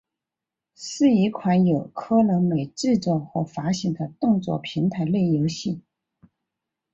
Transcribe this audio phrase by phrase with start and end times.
[0.73, 5.83] 是一款由科乐美制作和发行的动作平台类游戏。